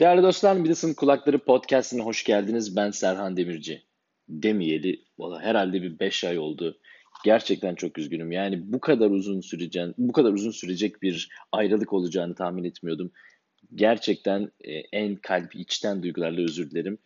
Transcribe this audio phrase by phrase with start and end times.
[0.00, 2.76] Değerli dostlar, Midas'ın Kulakları Podcast'ine hoş geldiniz.
[2.76, 3.82] Ben Serhan Demirci.
[4.28, 6.78] Demeyeli, valla herhalde bir 5 ay oldu.
[7.24, 8.32] Gerçekten çok üzgünüm.
[8.32, 13.12] Yani bu kadar uzun süreceğin, bu kadar uzun sürecek bir ayrılık olacağını tahmin etmiyordum.
[13.74, 16.98] Gerçekten e, en kalp içten duygularla özür dilerim.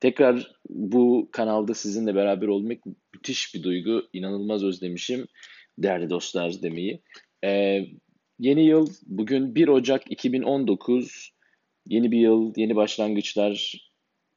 [0.00, 2.78] Tekrar bu kanalda sizinle beraber olmak
[3.14, 4.08] müthiş bir duygu.
[4.12, 5.26] İnanılmaz özlemişim
[5.78, 7.02] değerli dostlar demeyi.
[7.44, 7.86] Ee,
[8.38, 11.32] yeni yıl bugün 1 Ocak 2019.
[11.86, 13.82] Yeni bir yıl, yeni başlangıçlar.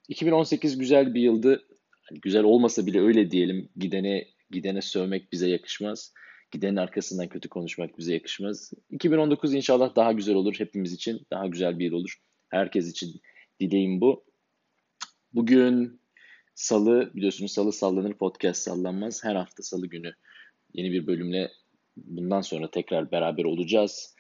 [0.08, 1.68] 2018 güzel bir yıldı.
[2.02, 3.70] Hani güzel olmasa bile öyle diyelim.
[3.78, 6.14] Gidene gidene sövmek bize yakışmaz.
[6.52, 8.74] Gidenin arkasından kötü konuşmak bize yakışmaz.
[8.90, 11.22] 2019 inşallah daha güzel olur hepimiz için.
[11.32, 12.22] Daha güzel bir yıl olur.
[12.50, 13.22] Herkes için
[13.60, 14.26] dileğim bu.
[15.34, 16.02] Bugün
[16.56, 19.24] salı biliyorsunuz salı sallanır podcast sallanmaz.
[19.24, 20.14] Her hafta salı günü
[20.74, 21.52] yeni bir bölümle
[21.98, 24.16] bundan sonra tekrar beraber olacağız.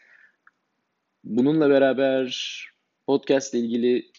[1.23, 2.74] Bununla beraber
[3.07, 4.11] podcast ile ilgili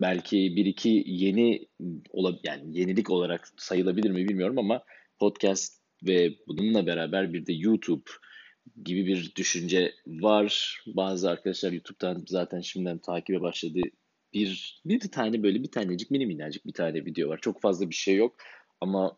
[0.00, 1.68] belki bir iki yeni
[2.44, 4.84] yani yenilik olarak sayılabilir mi bilmiyorum ama
[5.18, 8.10] podcast ve bununla beraber bir de YouTube
[8.84, 10.78] gibi bir düşünce var.
[10.86, 13.80] Bazı arkadaşlar YouTube'dan zaten şimdiden takibe başladı.
[14.34, 17.38] Bir, bir tane böyle bir tanecik mini minnacık bir tane video var.
[17.42, 18.36] Çok fazla bir şey yok
[18.80, 19.16] ama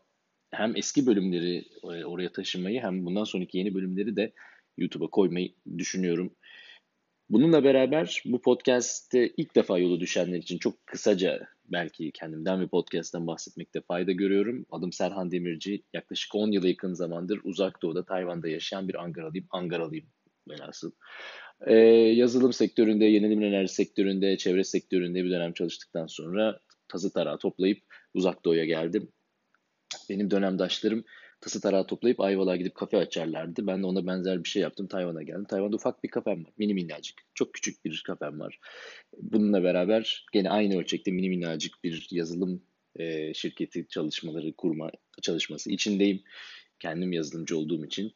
[0.51, 4.33] hem eski bölümleri e, oraya taşımayı hem bundan sonraki yeni bölümleri de
[4.77, 6.37] YouTube'a koymayı düşünüyorum.
[7.33, 13.27] Bununla beraber bu podcast'te ilk defa yolu düşenler için çok kısaca belki kendimden ve podcast'ten
[13.27, 14.67] bahsetmekte fayda görüyorum.
[14.71, 15.83] Adım Serhan Demirci.
[15.93, 19.47] Yaklaşık 10 yıla yakın zamandır uzak doğuda Tayvan'da yaşayan bir Angaralıyım.
[19.51, 20.07] Angaralıyım
[20.49, 20.91] velhasıl.
[21.67, 21.75] Ee,
[22.15, 27.79] yazılım sektöründe, yenilenebilir enerji sektöründe, çevre sektöründe bir dönem çalıştıktan sonra tazı tarağı toplayıp
[28.15, 29.09] uzak doğuya geldim.
[30.11, 31.05] Benim dönemdaşlarım
[31.43, 33.67] tası tarağı toplayıp Ayvalık'a gidip kafe açarlardı.
[33.67, 34.87] Ben de ona benzer bir şey yaptım.
[34.87, 35.45] Tayvan'a geldim.
[35.45, 36.53] Tayvan'da ufak bir kafem var.
[36.59, 37.19] Mini minnacık.
[37.35, 38.59] Çok küçük bir kafem var.
[39.19, 42.63] Bununla beraber gene aynı ölçekte mini minnacık bir yazılım
[42.97, 44.91] e, şirketi çalışmaları kurma
[45.23, 46.23] çalışması içindeyim.
[46.81, 48.13] Kendim yazılımcı olduğum için.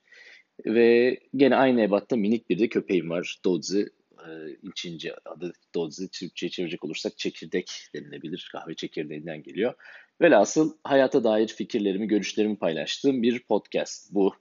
[0.66, 3.40] Ve gene aynı ebatta minik bir de köpeğim var.
[3.44, 3.88] Dodzi.
[4.18, 4.30] E,
[4.62, 6.10] İçince adı Dodzi.
[6.10, 8.48] Türkçe'ye çevirecek olursak çekirdek denilebilir.
[8.52, 9.74] Kahve çekirdeğinden geliyor.
[10.22, 14.34] Velhasıl hayata dair fikirlerimi, görüşlerimi paylaştığım bir podcast bu.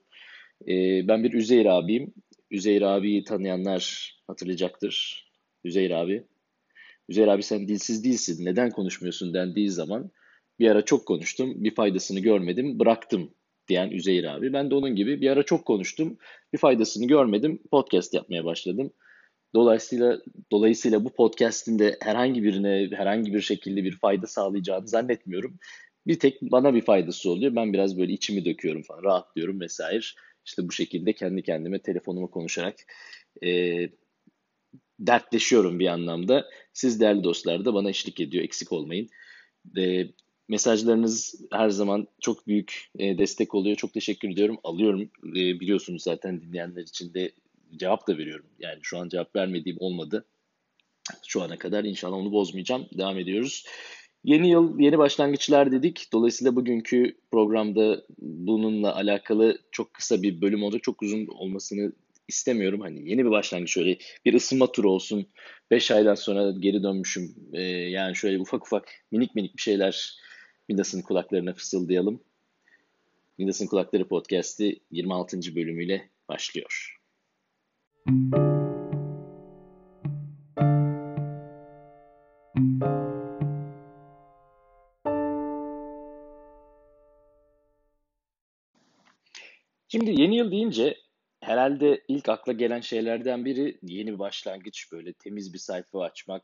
[0.68, 2.14] Ee, ben bir Üzeyir abiyim.
[2.50, 5.26] Üzeyir abiyi tanıyanlar hatırlayacaktır.
[5.64, 6.24] Üzeyir abi.
[7.08, 8.44] Üzeyir abi sen dilsiz değilsin.
[8.44, 10.10] Neden konuşmuyorsun dendiği zaman
[10.58, 11.64] bir ara çok konuştum.
[11.64, 12.78] Bir faydasını görmedim.
[12.78, 13.30] Bıraktım
[13.68, 14.52] diyen Üzeyir abi.
[14.52, 16.18] Ben de onun gibi bir ara çok konuştum.
[16.52, 17.62] Bir faydasını görmedim.
[17.70, 18.92] Podcast yapmaya başladım.
[19.56, 20.20] Dolayısıyla
[20.52, 25.58] dolayısıyla bu podcast'in de herhangi birine herhangi bir şekilde bir fayda sağlayacağını zannetmiyorum.
[26.06, 27.56] Bir tek bana bir faydası oluyor.
[27.56, 30.04] Ben biraz böyle içimi döküyorum falan, rahatlıyorum vesaire.
[30.46, 32.74] İşte bu şekilde kendi kendime telefonuma konuşarak
[33.42, 33.50] e,
[35.00, 36.46] dertleşiyorum bir anlamda.
[36.72, 38.44] Siz değerli dostlar da bana eşlik ediyor.
[38.44, 39.08] Eksik olmayın.
[39.78, 40.06] E,
[40.48, 43.76] mesajlarınız her zaman çok büyük e, destek oluyor.
[43.76, 44.58] Çok teşekkür ediyorum.
[44.64, 45.10] Alıyorum.
[45.24, 47.32] E, biliyorsunuz zaten dinleyenler için de
[47.76, 48.46] cevap da veriyorum.
[48.58, 50.26] Yani şu an cevap vermediğim olmadı.
[51.26, 52.86] Şu ana kadar inşallah onu bozmayacağım.
[52.98, 53.66] Devam ediyoruz.
[54.24, 56.08] Yeni yıl, yeni başlangıçlar dedik.
[56.12, 60.82] Dolayısıyla bugünkü programda bununla alakalı çok kısa bir bölüm olacak.
[60.82, 61.92] Çok uzun olmasını
[62.28, 62.80] istemiyorum.
[62.80, 65.26] Hani yeni bir başlangıç şöyle bir ısınma turu olsun.
[65.70, 67.34] 5 aydan sonra geri dönmüşüm.
[67.52, 70.16] Ee, yani şöyle ufak ufak minik minik bir şeyler
[70.68, 72.20] Midas'ın kulaklarına fısıldayalım.
[73.38, 75.54] Midas'ın Kulakları Podcast'i 26.
[75.56, 76.95] bölümüyle başlıyor.
[78.06, 78.14] Şimdi
[90.20, 90.96] yeni yıl deyince
[91.40, 96.42] herhalde ilk akla gelen şeylerden biri yeni bir başlangıç, böyle temiz bir sayfa açmak.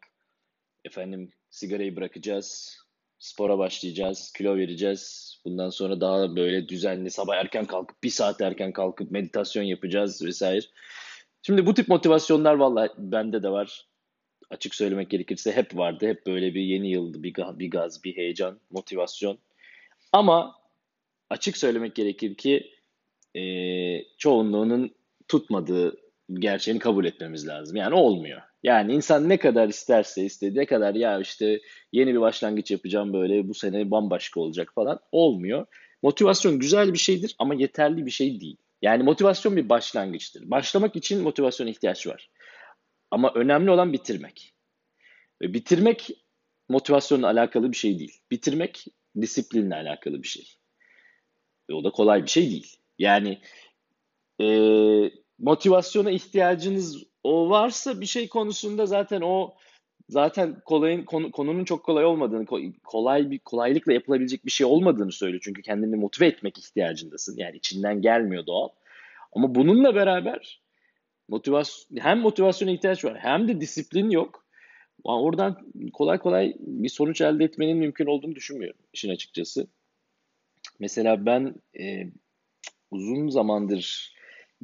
[0.84, 2.78] Efendim sigarayı bırakacağız,
[3.18, 5.34] spora başlayacağız, kilo vereceğiz.
[5.44, 10.66] Bundan sonra daha böyle düzenli sabah erken kalkıp bir saat erken kalkıp meditasyon yapacağız vesaire.
[11.42, 13.86] Şimdi bu tip motivasyonlar vallahi bende de var.
[14.50, 16.06] Açık söylemek gerekirse hep vardı.
[16.06, 19.38] Hep böyle bir yeni yıldı, bir, bir gaz, bir heyecan, motivasyon.
[20.12, 20.54] Ama
[21.30, 22.70] açık söylemek gerekir ki
[23.34, 23.42] e,
[24.18, 24.94] çoğunluğunun
[25.28, 25.96] tutmadığı
[26.34, 27.76] gerçeğini kabul etmemiz lazım.
[27.76, 28.40] Yani olmuyor.
[28.62, 31.60] Yani insan ne kadar isterse istediği ne kadar ya işte
[31.92, 35.66] yeni bir başlangıç yapacağım böyle bu sene bambaşka olacak falan olmuyor.
[36.02, 38.56] Motivasyon güzel bir şeydir ama yeterli bir şey değil.
[38.82, 40.50] Yani motivasyon bir başlangıçtır.
[40.50, 42.30] Başlamak için motivasyon ihtiyaç var.
[43.10, 44.54] Ama önemli olan bitirmek.
[45.42, 46.10] Ve bitirmek
[46.68, 48.20] motivasyonla alakalı bir şey değil.
[48.30, 48.84] Bitirmek
[49.20, 50.54] disiplinle alakalı bir şey.
[51.70, 52.76] Ve o da kolay bir şey değil.
[52.98, 53.40] Yani
[54.40, 54.46] e,
[55.38, 59.54] motivasyona ihtiyacınız o varsa bir şey konusunda zaten o
[60.08, 62.46] zaten kolayın konu, konunun çok kolay olmadığını,
[62.84, 65.42] kolay bir kolaylıkla yapılabilecek bir şey olmadığını söylüyor.
[65.44, 67.36] Çünkü kendini motive etmek ihtiyacındasın.
[67.36, 68.68] Yani içinden gelmiyor doğal.
[69.32, 70.60] Ama bununla beraber
[71.28, 74.42] motivasyon hem motivasyona ihtiyaç var hem de disiplin yok.
[75.04, 79.66] Oradan kolay kolay bir sonuç elde etmenin mümkün olduğunu düşünmüyorum işin açıkçası.
[80.78, 82.06] Mesela ben e,
[82.90, 84.14] uzun zamandır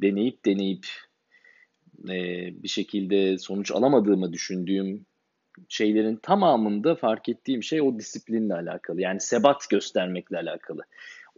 [0.01, 0.87] deneyip deneyip
[2.03, 2.13] e,
[2.63, 5.05] bir şekilde sonuç alamadığımı düşündüğüm
[5.69, 9.01] şeylerin tamamında fark ettiğim şey o disiplinle alakalı.
[9.01, 10.81] Yani sebat göstermekle alakalı.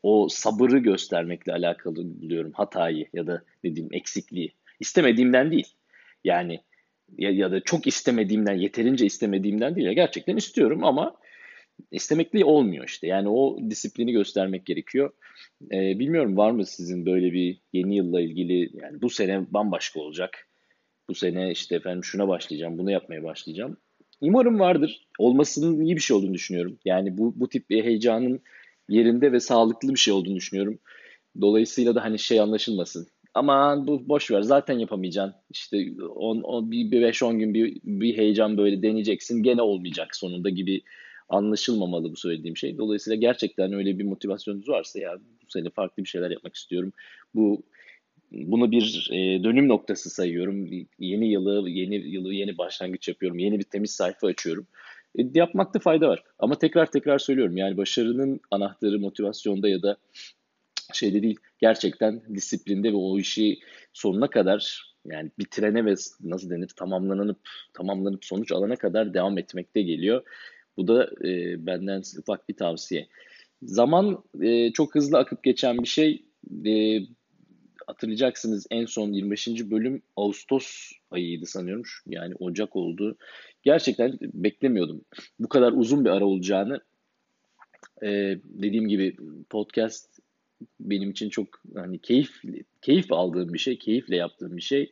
[0.04, 4.54] O sabırı göstermekle alakalı buluyorum hatayı ya da dediğim eksikliği.
[4.80, 5.68] İstemediğimden değil.
[6.24, 6.60] Yani
[7.18, 9.88] ya, ya da çok istemediğimden, yeterince istemediğimden değil.
[9.88, 11.16] Ya gerçekten istiyorum ama
[11.92, 13.08] istemekli olmuyor işte.
[13.08, 15.14] Yani o disiplini göstermek gerekiyor.
[15.72, 20.48] Ee, bilmiyorum var mı sizin böyle bir yeni yılla ilgili yani bu sene bambaşka olacak.
[21.10, 23.78] Bu sene işte efendim şuna başlayacağım, bunu yapmaya başlayacağım.
[24.22, 25.08] Umarım vardır.
[25.20, 26.78] Olmasının iyi bir şey olduğunu düşünüyorum.
[26.86, 28.42] Yani bu, bu tip bir heyecanın
[28.90, 30.80] yerinde ve sağlıklı bir şey olduğunu düşünüyorum.
[31.42, 33.08] Dolayısıyla da hani şey anlaşılmasın.
[33.34, 35.36] Aman bu boş ver zaten yapamayacaksın.
[35.50, 35.86] İşte
[36.16, 39.44] on, on, bir 5-10 gün bir, bir heyecan böyle deneyeceksin.
[39.44, 40.82] Gene olmayacak sonunda gibi
[41.30, 42.78] anlaşılmamalı bu söylediğim şey.
[42.78, 46.94] Dolayısıyla gerçekten öyle bir motivasyonunuz varsa ya bu sene farklı bir şeyler yapmak istiyorum.
[47.36, 47.64] Bu
[48.32, 50.70] bunu bir e, dönüm noktası sayıyorum.
[51.00, 53.40] Yeni yılı, yeni yılı yeni başlangıç yapıyorum.
[53.40, 54.68] Yeni bir temiz sayfa açıyorum.
[55.20, 56.24] E, yapmakta fayda var.
[56.40, 57.58] Ama tekrar tekrar söylüyorum.
[57.58, 59.98] Yani başarının anahtarı motivasyonda ya da
[60.94, 61.40] şeyde değil.
[61.60, 63.60] Gerçekten disiplinde ve o işi
[63.94, 67.40] sonuna kadar yani bitirene ve nasıl denir tamamlanıp
[67.74, 70.24] tamamlanıp sonuç alana kadar devam etmekte geliyor.
[70.78, 73.08] Bu da e, benden ufak bir tavsiye.
[73.64, 76.26] Zaman e, çok hızlı akıp geçen bir şey.
[76.66, 77.00] E,
[77.88, 79.48] hatırlayacaksınız en son 25.
[79.48, 81.84] bölüm Ağustos ayıydı sanıyorum.
[82.08, 83.18] Yani Ocak oldu.
[83.64, 85.02] Gerçekten beklemiyordum.
[85.40, 86.82] Bu kadar uzun bir ara olacağını.
[88.04, 89.16] Ee, dediğim gibi
[89.50, 90.20] podcast
[90.80, 92.42] benim için çok hani keyif
[92.82, 94.92] keyif aldığım bir şey, keyifle yaptığım bir şey.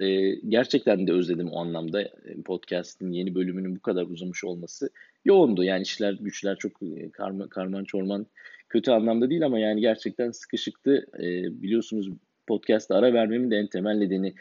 [0.00, 2.10] Ee, gerçekten de özledim o anlamda
[2.44, 4.90] podcast'in yeni bölümünün bu kadar uzamış olması.
[5.24, 6.72] Yoğundu yani işler güçler çok
[7.12, 8.26] karma, karman çorman
[8.68, 11.06] kötü anlamda değil ama yani gerçekten sıkışıktı.
[11.18, 11.22] E,
[11.62, 12.08] biliyorsunuz
[12.46, 14.34] podcast'a ara vermemin de en temel nedeni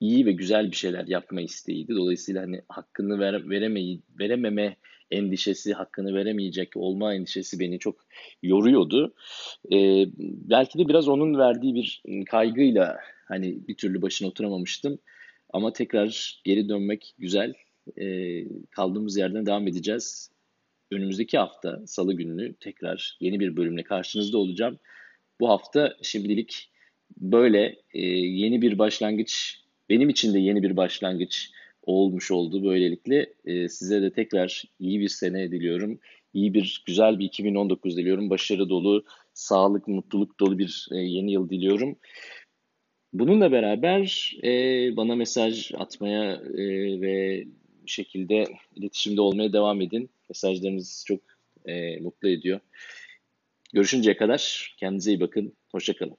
[0.00, 1.96] iyi ve güzel bir şeyler yapma isteğiydi.
[1.96, 4.76] Dolayısıyla hani hakkını ver, veremeyi, verememe
[5.10, 7.96] endişesi, hakkını veremeyecek olma endişesi beni çok
[8.42, 9.14] yoruyordu.
[9.72, 10.06] E,
[10.50, 12.98] belki de biraz onun verdiği bir kaygıyla
[13.28, 14.98] hani bir türlü başına oturamamıştım.
[15.52, 17.54] Ama tekrar geri dönmek güzel.
[18.00, 20.30] E, kaldığımız yerden devam edeceğiz
[20.90, 24.78] önümüzdeki hafta salı gününü tekrar yeni bir bölümle karşınızda olacağım.
[25.40, 26.70] Bu hafta şimdilik
[27.16, 31.50] böyle e, yeni bir başlangıç, benim için de yeni bir başlangıç
[31.82, 33.34] olmuş oldu böylelikle.
[33.44, 35.98] E, size de tekrar iyi bir sene diliyorum.
[36.34, 38.30] İyi bir, güzel bir 2019 diliyorum.
[38.30, 39.04] Başarı dolu,
[39.34, 41.96] sağlık, mutluluk dolu bir e, yeni yıl diliyorum.
[43.12, 44.50] Bununla beraber e,
[44.96, 47.44] bana mesaj atmaya e, ve
[47.86, 50.10] bir şekilde iletişimde olmaya devam edin.
[50.28, 51.20] Mesajlarınız çok
[51.66, 52.60] e, mutlu ediyor.
[53.72, 55.56] Görüşünceye kadar kendinize iyi bakın.
[55.72, 56.16] Hoşçakalın.